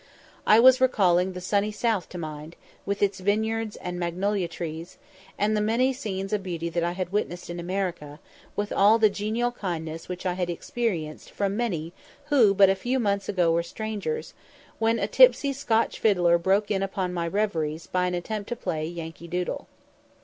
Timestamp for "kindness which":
9.51-10.25